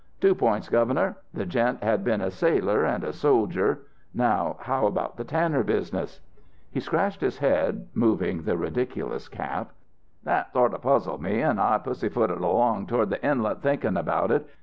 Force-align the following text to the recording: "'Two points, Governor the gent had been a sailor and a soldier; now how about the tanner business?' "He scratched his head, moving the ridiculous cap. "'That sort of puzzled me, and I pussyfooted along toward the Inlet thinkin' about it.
"'Two 0.19 0.33
points, 0.33 0.67
Governor 0.67 1.15
the 1.31 1.45
gent 1.45 1.83
had 1.83 2.03
been 2.03 2.21
a 2.21 2.31
sailor 2.31 2.83
and 2.85 3.03
a 3.03 3.13
soldier; 3.13 3.83
now 4.15 4.55
how 4.61 4.87
about 4.87 5.15
the 5.15 5.23
tanner 5.23 5.61
business?' 5.63 6.19
"He 6.71 6.79
scratched 6.79 7.21
his 7.21 7.37
head, 7.37 7.87
moving 7.93 8.41
the 8.41 8.57
ridiculous 8.57 9.27
cap. 9.29 9.73
"'That 10.23 10.53
sort 10.53 10.73
of 10.73 10.81
puzzled 10.81 11.21
me, 11.21 11.41
and 11.41 11.59
I 11.61 11.77
pussyfooted 11.77 12.39
along 12.41 12.87
toward 12.87 13.11
the 13.11 13.23
Inlet 13.23 13.61
thinkin' 13.61 13.95
about 13.95 14.31
it. 14.31 14.47